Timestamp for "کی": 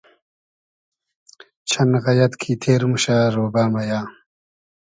2.41-2.51